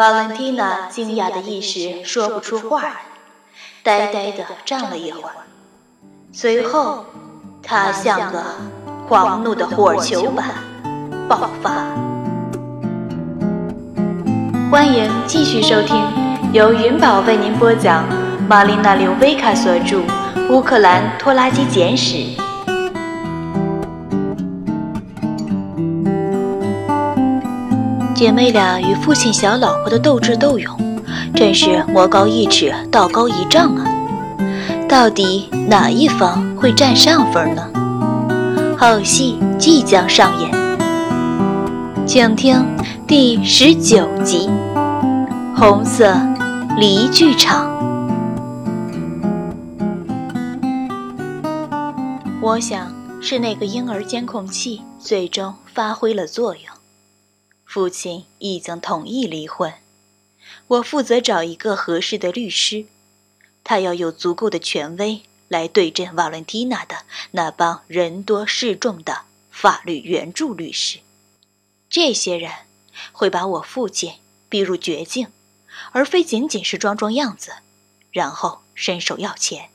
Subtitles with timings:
[0.00, 3.02] 瓦伦蒂娜惊讶的一时说不出话，
[3.82, 5.44] 呆呆的站了一会儿，
[6.32, 7.04] 随后，
[7.62, 8.42] 她像个
[9.06, 10.54] 狂怒的火球般
[11.28, 11.84] 爆发。
[14.70, 16.02] 欢迎继续收听
[16.54, 18.02] 由云宝为您播讲、
[18.48, 19.98] 玛丽娜·刘维卡所著
[20.48, 22.16] 《乌克兰拖拉机简史》。
[28.20, 30.76] 姐妹俩与父亲小老婆的斗智斗勇，
[31.34, 33.86] 真是魔高一尺，道高一丈啊！
[34.86, 37.66] 到底哪一方会占上风呢？
[38.76, 40.50] 好戏即将上演，
[42.06, 42.62] 请听
[43.06, 44.50] 第十九集
[45.56, 46.14] 《红色
[46.76, 47.66] 离剧场》。
[52.42, 52.86] 我想
[53.22, 56.69] 是那个婴儿监控器最终发挥了作用。
[57.70, 59.72] 父亲已经同意离婚，
[60.66, 62.86] 我负责找一个合适的律师，
[63.62, 70.98] 他要有足够的权威来对阵瓦伦蒂娜的那帮人多势众的法律援助律师。
[71.88, 72.50] 这些人
[73.12, 74.14] 会把我父亲
[74.48, 75.32] 逼入绝境，
[75.92, 77.52] 而非仅仅是装装样子，
[78.10, 79.70] 然后伸手要钱。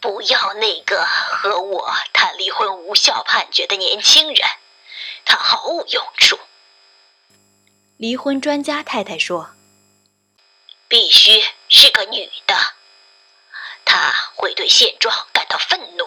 [0.00, 4.38] 不要那个和我谈离婚无效判决的年轻人。
[5.26, 6.38] 他毫无用处。
[7.98, 9.50] 离婚专家太太说
[10.88, 12.54] ：“必须是个女的，
[13.84, 16.06] 她会对现状感到愤怒。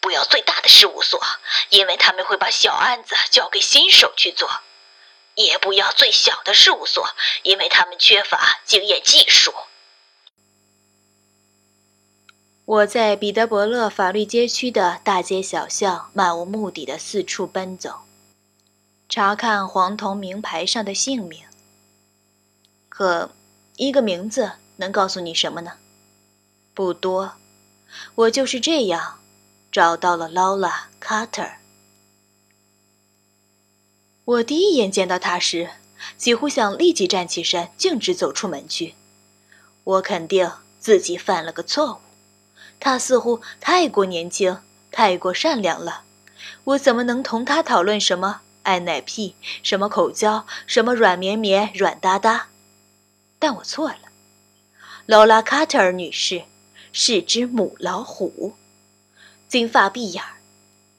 [0.00, 1.20] 不要最大的事务所，
[1.68, 4.48] 因为他们会把小案子交给新手去做；
[5.34, 7.08] 也不要最小的事务所，
[7.42, 9.54] 因为他们缺乏经验技术。”
[12.70, 18.02] 我在彼得伯勒法律街区的大街小巷漫无目的的四处奔走，
[19.08, 21.42] 查看黄铜名牌上的姓名。
[22.88, 23.32] 可，
[23.74, 25.72] 一个名字能告诉你什么呢？
[26.72, 27.32] 不多。
[28.14, 29.18] 我就是这样
[29.72, 31.44] 找到了劳拉·卡特。
[34.24, 35.70] 我第一眼见到她时，
[36.16, 38.94] 几乎想立即站起身，径直走出门去。
[39.82, 42.09] 我肯定自己犯了个错误。
[42.80, 44.58] 他似乎太过年轻，
[44.90, 46.04] 太过善良了。
[46.64, 52.48] 我怎么能同他讨论什么爱奶屁，什么口交，什么软绵绵、软哒哒？
[53.38, 53.98] 但我错了。
[55.06, 56.44] 劳拉·卡特尔女士
[56.92, 58.54] 是只母老虎，
[59.46, 60.22] 金发碧眼，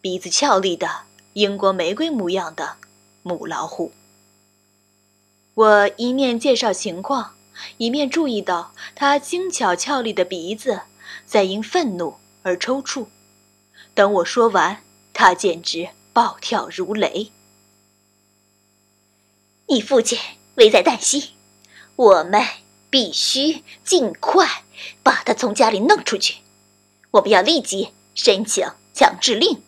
[0.01, 1.03] 鼻子俏丽的
[1.33, 2.77] 英国玫瑰模样的
[3.23, 3.91] 母老虎。
[5.53, 7.35] 我一面介绍情况，
[7.77, 10.81] 一面注意到她精巧俏丽的鼻子。
[11.25, 13.07] 在因愤怒而抽搐。
[13.93, 14.83] 等我说完，
[15.13, 17.31] 他简直暴跳如雷。
[19.67, 20.19] 你父亲
[20.55, 21.31] 危在旦夕，
[21.95, 22.41] 我们
[22.89, 24.63] 必须尽快
[25.03, 26.39] 把他从家里弄出去。
[27.11, 29.61] 我们要立即申请强制令，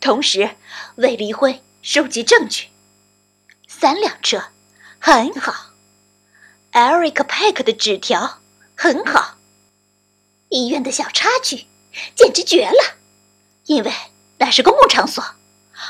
[0.00, 0.56] 同时
[0.96, 2.68] 为离婚收集证据。
[3.66, 4.44] 三辆车，
[4.98, 5.72] 很好。
[6.72, 8.40] Eric Peck 的纸条，
[8.76, 9.36] 很好。
[10.48, 11.66] 医院的小插曲，
[12.14, 12.96] 简直绝了，
[13.64, 13.92] 因为
[14.38, 15.24] 那是公共场所，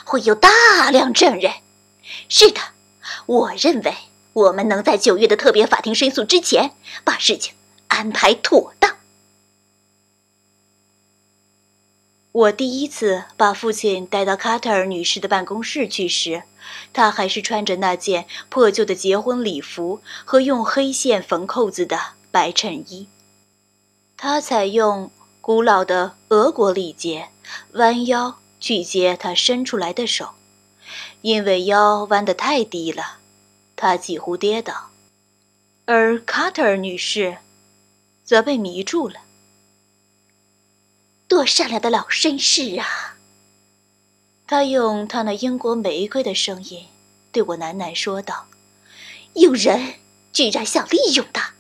[0.05, 1.53] 会有大量证人。
[2.29, 2.61] 是的，
[3.27, 3.95] 我认为
[4.33, 6.73] 我们能在九月的特别法庭申诉之前
[7.05, 7.55] 把事情
[7.89, 8.97] 安排妥当。
[12.33, 16.43] 我第一次把父亲带到卡特尔女士的办公室去时，
[16.93, 21.99] 她还是穿着那件破旧的结婚礼服和用黑线缝扣子的
[22.31, 23.09] 白衬衣。
[24.19, 25.11] 他采用
[25.43, 27.29] 古老的俄国礼节，
[27.73, 30.31] 弯腰去接他伸出来的手，
[31.21, 33.19] 因为腰弯得太低了，
[33.77, 34.91] 他几乎跌倒。
[35.85, 37.39] 而卡特尔女士
[38.25, 39.21] 则被迷住了。
[41.29, 43.17] 多善良的老绅士啊！
[44.47, 46.87] 他用他那英国玫瑰的声音
[47.33, 48.47] 对我喃喃说道
[49.35, 49.97] ：“有人
[50.33, 51.55] 居然想利用他，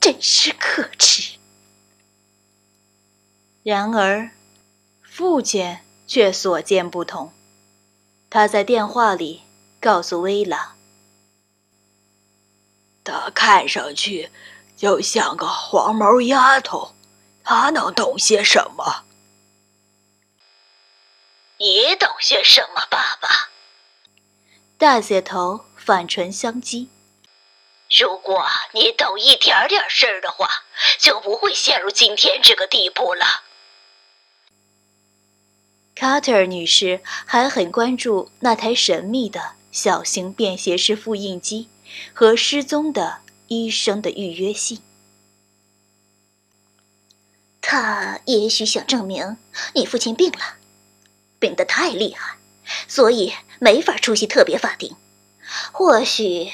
[0.00, 1.38] 真是可耻。”
[3.64, 4.32] 然而，
[5.02, 5.78] 父亲
[6.08, 7.32] 却所见不同。
[8.28, 9.42] 他在电话里
[9.80, 10.74] 告诉薇拉
[13.04, 14.32] ：“他看上去
[14.76, 16.96] 就像个黄毛丫头，
[17.44, 19.04] 他能懂些什么？
[21.58, 23.52] 你懂些什么，爸爸？”
[24.76, 26.88] 大姐头反唇相讥
[27.96, 30.64] ：“如果你懂一点点事儿的话，
[30.98, 33.24] 就不会陷入今天这个地步了。”
[35.94, 41.68] 卡特尔女士还很关注那台神秘的小型便携式复印机
[42.12, 43.18] 和失踪的
[43.48, 44.80] 医生的预约信。
[47.60, 49.36] 他也许想证明
[49.74, 50.56] 你父亲病了，
[51.38, 52.36] 病得太厉害，
[52.88, 54.96] 所以没法出席特别法庭。
[55.72, 56.50] 或许，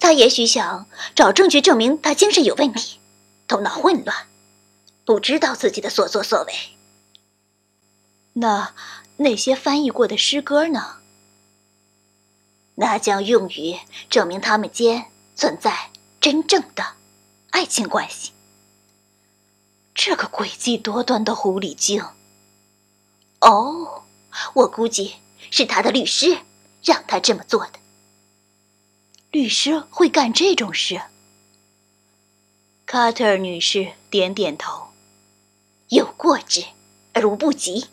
[0.00, 3.00] 他也许想找证据证明他精神有问题，
[3.46, 4.26] 头脑混乱，
[5.04, 6.52] 不知道自己的所作所为。
[8.40, 8.72] 那
[9.16, 10.98] 那些翻译过的诗歌呢？
[12.76, 13.76] 那将用于
[14.08, 15.90] 证明他们间存在
[16.20, 16.84] 真正的
[17.50, 18.30] 爱情关系。
[19.92, 22.04] 这个诡计多端的狐狸精。
[23.40, 24.04] 哦，
[24.54, 25.16] 我估计
[25.50, 26.38] 是他的律师
[26.84, 27.80] 让他这么做的。
[29.32, 31.02] 律师会干这种事？
[32.86, 34.86] 卡特尔女士点点头。
[35.88, 36.64] 有过之
[37.14, 37.88] 而无不及。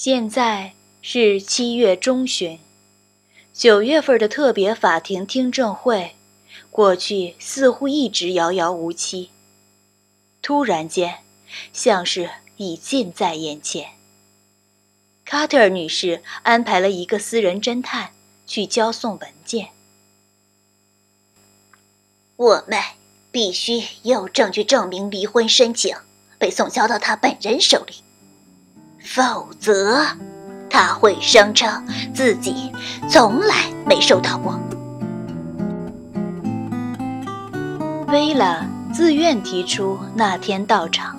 [0.00, 2.60] 现在是七月中旬，
[3.52, 6.14] 九月份的特别法庭听证会。
[6.70, 9.30] 过去似乎一直遥遥无期，
[10.40, 11.24] 突然间，
[11.72, 13.88] 像是已近在眼前。
[15.24, 18.12] 卡特尔女士安排了一个私人侦探
[18.46, 19.70] 去交送文件。
[22.36, 22.80] 我们
[23.32, 25.96] 必须有证据证明离婚申请
[26.38, 27.94] 被送交到他本人手里，
[29.00, 30.04] 否则
[30.70, 32.72] 他会声称自己
[33.08, 34.58] 从来没收到过。
[38.08, 41.18] 薇拉自愿提出那天到场，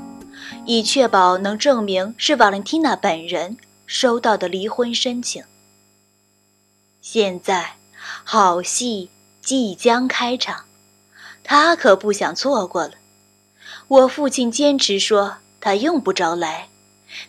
[0.66, 5.44] 以确保能证明是瓦伦蒂娜本人收到的离婚申请。
[7.02, 7.76] 现在，
[8.24, 9.10] 好戏
[9.42, 10.66] 即将开场，
[11.44, 12.94] 他可不想错过了。
[13.88, 16.70] 我父亲坚持说他用不着来，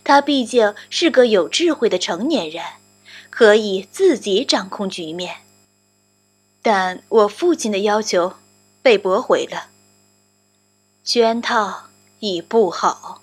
[0.03, 2.63] 他毕竟是个有智慧的成年人，
[3.29, 5.37] 可以自己掌控局面。
[6.61, 8.35] 但我父亲的要求。
[8.83, 9.69] 被驳回了。
[11.03, 11.89] 圈套
[12.19, 13.21] 已布好。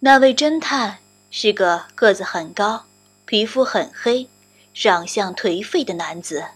[0.00, 0.98] 那位侦探
[1.30, 2.86] 是个个子很高、
[3.24, 4.28] 皮肤很黑、
[4.72, 6.46] 长相颓废的男子。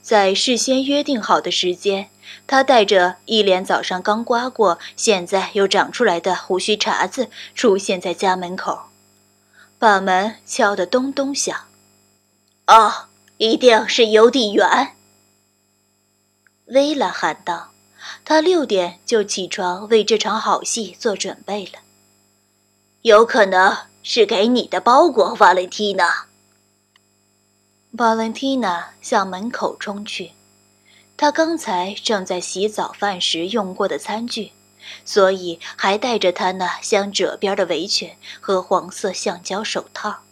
[0.00, 2.10] 在事先约定好的时间，
[2.46, 8.90] 他带着一脸早上刚刮过、现在又长出来的胡须茬子出现在家门口，
[9.78, 11.56] 把门敲得咚咚响。
[12.66, 13.06] 哦，
[13.38, 14.96] 一定是邮递员。
[16.66, 17.72] 薇拉喊道
[18.24, 21.80] ：“他六点就起床，为这场好戏做准备了。
[23.02, 26.26] 有可能是给你的包裹，瓦伦蒂娜。”
[27.98, 30.32] 瓦伦蒂娜向门口冲去。
[31.20, 34.52] 她刚才正在洗早饭时用过的餐具，
[35.04, 40.22] 所以还带着他那镶褶边的围裙和黄色橡胶手套。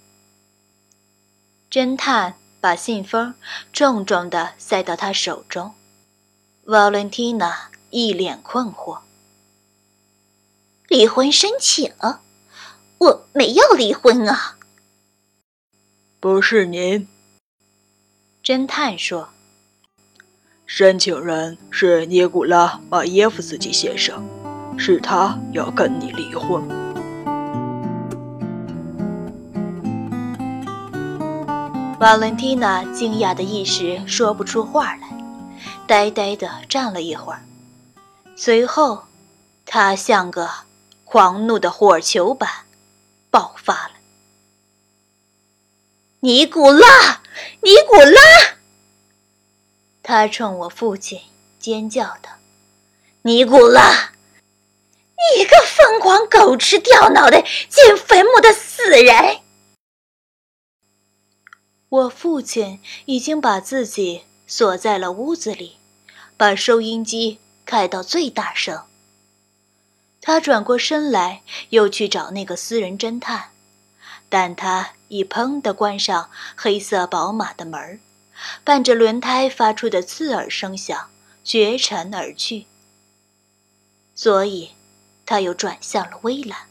[1.70, 3.34] 侦探把信封
[3.70, 5.74] 重重地塞到他手中。
[6.64, 9.00] 瓦伦蒂娜一脸困惑。
[10.88, 11.92] 离婚申请？
[12.96, 14.56] 我没要离婚啊！
[16.18, 17.06] 不是您。
[18.42, 19.28] 侦探说
[20.70, 24.22] ：“申请人是尼古拉·马耶夫斯基先生，
[24.76, 26.62] 是他要跟你离婚。”
[31.98, 35.08] 瓦伦蒂娜惊讶的一时说不出话来。
[35.86, 37.40] 呆呆的站了一会儿，
[38.36, 39.04] 随后，
[39.64, 40.50] 他像个
[41.04, 42.46] 狂怒的火球般
[43.30, 43.92] 爆发了。
[46.20, 47.22] 尼古拉，
[47.62, 48.57] 尼古拉！
[50.08, 51.20] 他冲我父亲
[51.58, 52.30] 尖叫道
[53.20, 54.14] ：“尼古拉，
[55.36, 59.40] 你个疯狂、狗吃掉脑袋、进坟墓的死人！”
[61.90, 65.76] 我父亲已经把自己锁在了屋子里。
[66.38, 68.84] 把收音机开到最大声。
[70.22, 73.50] 他转过身来，又去找那个私人侦探，
[74.30, 78.00] 但他已砰地关上黑色宝马的门
[78.64, 81.10] 伴着轮胎发出的刺耳声响，
[81.44, 82.66] 绝尘而去。
[84.14, 84.70] 所以，
[85.24, 86.68] 他又转向了微兰。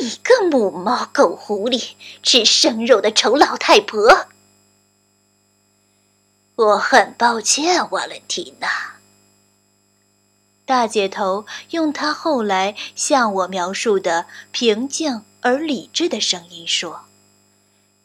[0.00, 1.90] 你个母猫狗狐狸，
[2.22, 4.26] 吃生肉的丑老太婆！
[6.54, 8.68] 我很抱歉，瓦伦蒂娜。
[10.64, 17.04] 大姐头用她后来向我描述的平静而理智的声音说：“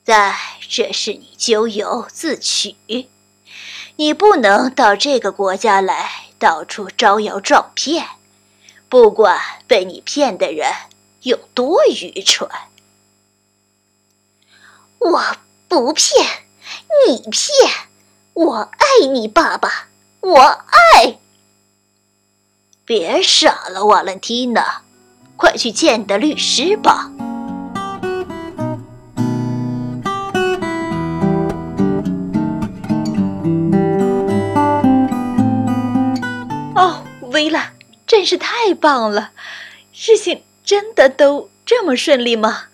[0.10, 0.34] 但
[0.70, 2.78] 这是你咎由自取，
[3.98, 6.10] 你不能到这个国家来
[6.40, 8.08] 到处招摇撞骗，
[8.88, 9.38] 不管
[9.68, 10.72] 被你骗的人
[11.24, 12.50] 有多愚蠢。”
[14.98, 15.38] 我
[15.68, 16.26] 不骗，
[17.06, 17.70] 你骗，
[18.32, 19.90] 我爱你，爸爸，
[20.22, 21.20] 我爱。
[22.86, 24.84] 别傻了，瓦伦蒂娜，
[25.36, 27.12] 快去见你的律师吧。
[37.32, 37.74] 薇拉，
[38.06, 39.32] 真是太棒了！
[39.92, 42.68] 事情真的都这么顺利吗？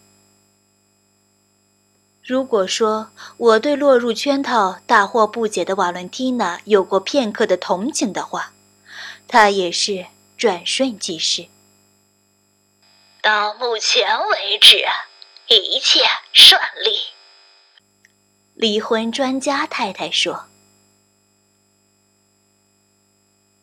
[2.22, 8.54] 如果说我对落入圈套、大惑不解的瓦伦蒂娜有过片刻的同情的话，
[9.28, 10.06] 她也是
[10.38, 11.48] 转瞬即逝。
[13.22, 14.86] 到目前为止，
[15.48, 17.00] 一切顺利。
[18.54, 20.46] 离婚专家太太说。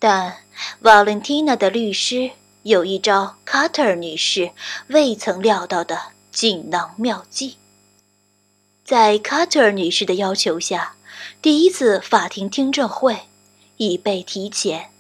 [0.01, 0.39] 但
[0.81, 2.31] 瓦伦蒂娜的律师
[2.63, 4.51] 有一招卡特尔女士
[4.89, 6.01] 未曾料到的
[6.33, 7.59] 锦囊妙计。
[8.83, 10.97] 在卡特尔女士的要求下，
[11.43, 13.29] 第一次法庭听证会
[13.77, 14.91] 已被提前。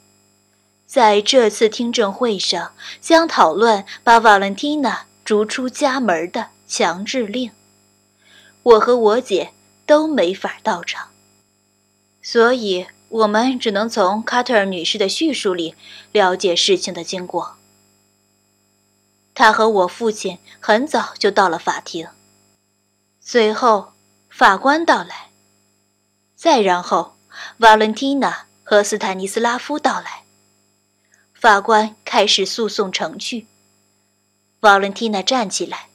[0.86, 7.52] 在这次听证会上，将讨论把瓦伦蒂娜逐出家门的强制令。
[8.62, 9.52] 我和我姐
[9.86, 11.08] 都没法到场，
[12.20, 15.74] 所以我们只能从卡特尔女士的叙述里
[16.12, 17.56] 了解事情的经过。
[19.34, 22.08] 她和我父亲很早就到了法庭。
[23.20, 23.92] 随后，
[24.30, 25.30] 法官到来。
[26.36, 27.16] 再然后，
[27.58, 30.24] 瓦伦蒂娜和斯坦尼斯拉夫到来。
[31.34, 33.46] 法官开始诉讼程序。
[34.60, 35.88] 瓦伦蒂娜站起来：“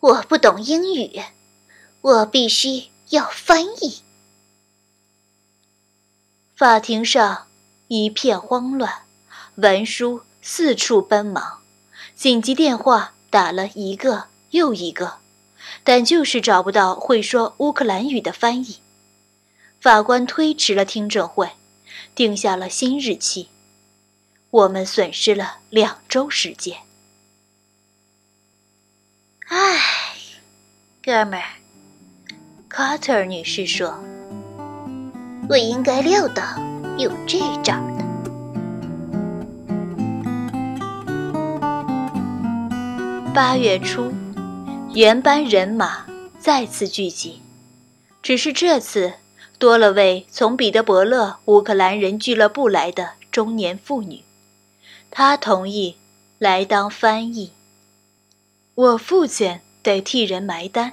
[0.00, 1.22] 我不懂英语，
[2.00, 4.02] 我必须要翻译。”
[6.62, 7.48] 法庭上
[7.88, 9.02] 一片慌乱，
[9.56, 11.60] 文书四处奔忙，
[12.14, 15.18] 紧急电话打了一个又一个。
[15.82, 18.78] 但就是找不到会说乌克兰语的翻译。
[19.80, 21.50] 法官推迟了听证会，
[22.14, 23.48] 定下了新日期。
[24.50, 26.78] 我们损失了两周时间。
[29.48, 29.80] 唉，
[31.02, 31.56] 哥们儿，
[32.68, 33.98] 卡特尔女士说
[35.52, 36.42] ：“我应该料到
[36.96, 38.02] 有这招的。”
[43.34, 44.10] 八月初。
[44.94, 46.06] 原班人马
[46.38, 47.40] 再次聚集，
[48.22, 49.14] 只是这次
[49.58, 54.22] 多了位从彼得伯勒乌克兰人俱乐部来的中年妇女，
[55.10, 55.96] 她同意
[56.38, 57.52] 来当翻译。
[58.74, 60.92] 我父亲得替人埋单。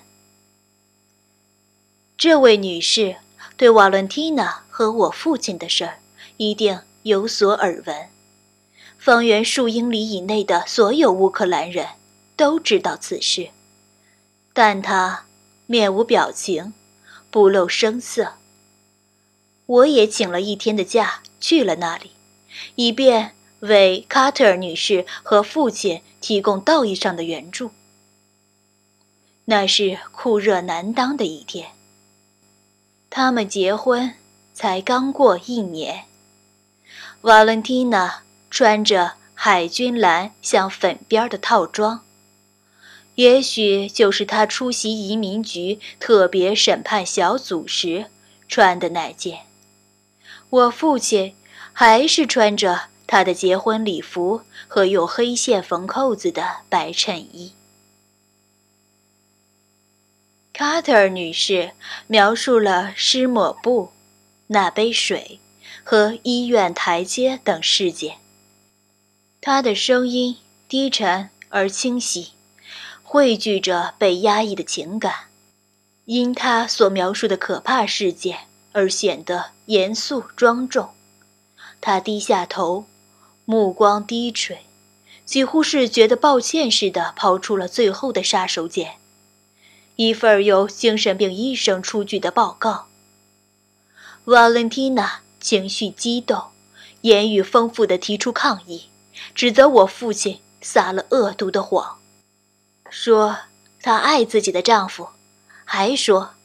[2.18, 3.18] 这位女士
[3.60, 6.00] 对瓦伦蒂娜和我父亲的事儿
[6.38, 8.08] 一定有所耳闻，
[8.98, 11.86] 方圆数英里以内的所有乌克兰人
[12.38, 13.50] 都知道此事。
[14.54, 15.26] 但他
[15.66, 16.74] 面无表情，
[17.30, 18.36] 不露声色。
[19.66, 22.12] 我也请了一天的假去了那里，
[22.76, 27.72] 以便为卡特尔女士和父亲提供道义上的援助。
[29.44, 31.72] 那是酷热难当的一天。
[33.10, 34.14] 他们结婚
[34.54, 36.06] 才刚过一年。
[37.22, 42.06] 瓦伦蒂娜穿着海军蓝像粉边的套装。
[43.16, 48.06] 也许就是他出席移民局特别审判小组时
[48.48, 49.40] 穿的那件。
[50.50, 51.36] 我父亲
[51.74, 57.59] 还是穿着他的结婚礼服和用黑线缝扣子的白衬衣。
[60.60, 61.72] 卡特尔女士
[62.08, 63.94] 描述了湿抹布、
[64.48, 65.40] 那杯水
[65.86, 68.18] 和医院台阶等事件。
[69.40, 70.36] 她的声音
[70.68, 72.34] 低沉而清晰。
[73.02, 75.30] 汇聚着被压抑的情感，
[76.04, 78.40] 因她所描述的可怕事件
[78.74, 80.90] 而显得严肃庄重。
[81.80, 82.84] 她低下头，
[83.46, 84.66] 目光低垂，
[85.24, 88.90] 几乎是觉得抱歉似的，抛出了最后的杀手锏：
[90.00, 92.88] 一份由精神病医生出具的报告。
[94.24, 96.42] 瓦伦蒂娜情绪激动，
[97.02, 98.86] 言语丰富地提出抗议，
[99.36, 102.00] 指责我父亲撒了恶毒的谎。
[102.90, 103.40] 说
[103.82, 105.10] 她爱自己的丈夫，
[105.66, 106.36] 还说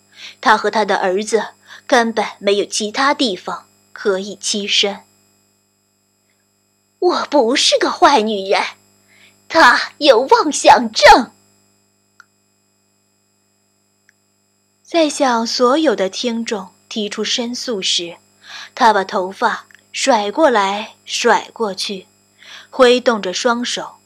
[0.41, 1.51] 她和她的儿子
[1.87, 5.03] 根本没有其他地方可以栖身。
[6.99, 8.61] 我不是个坏女人，
[9.49, 11.31] 她有妄想症。
[14.85, 18.19] 在向所有的听众提出申诉时，
[18.77, 22.07] 他把头发甩过来甩过去，
[22.71, 23.97] 挥动着双手，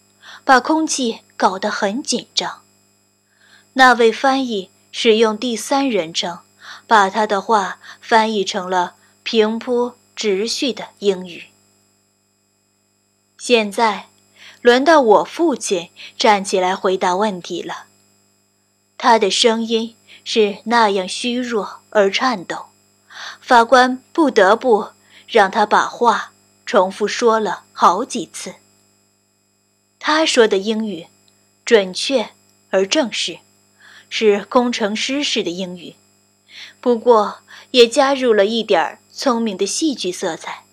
[0.44, 1.20] 把空气。
[1.38, 2.64] 搞得很紧张，
[3.74, 6.40] 那位翻译使用第三人称，
[6.88, 11.44] 把他的话翻译成了平铺直叙的英语。
[13.38, 14.08] 现在，
[14.60, 17.86] 轮到我父亲站起来回答问题了。
[18.96, 19.94] 他的声音
[20.24, 22.66] 是那样虚弱而颤抖，
[23.40, 24.90] 法官不得不
[25.26, 26.32] 让他把话
[26.66, 28.56] 重复说了好几次。
[29.98, 31.06] 他说的英语
[31.64, 32.30] 准确
[32.70, 33.38] 而正式，
[34.08, 35.96] 是工程师式的英语，
[36.80, 40.64] 不过也加入了一点聪明的戏剧色彩。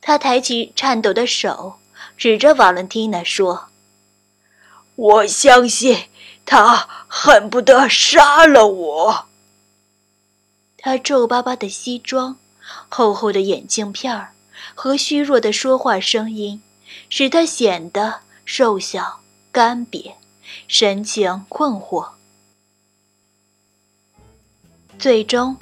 [0.00, 1.78] 他抬起颤抖的手，
[2.16, 3.68] 指着瓦伦蒂娜说
[4.96, 6.08] ：“我相信。”
[6.50, 9.26] 他恨不得杀了我。
[10.78, 12.38] 他皱巴巴的西装、
[12.88, 14.32] 厚厚的眼镜片儿
[14.74, 16.62] 和虚弱的说话声音，
[17.10, 19.20] 使他显得瘦小、
[19.52, 20.14] 干瘪，
[20.66, 22.12] 神情困惑。
[24.98, 25.54] 最终，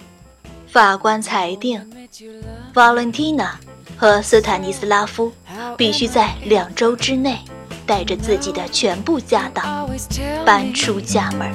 [0.68, 2.08] 法官裁定
[2.72, 3.54] ，，Valentina
[3.96, 5.32] 和斯坦尼斯拉夫
[5.76, 7.44] 必须在两周之内。
[7.86, 9.88] 带着自己的全部家当
[10.44, 11.50] 搬出家门。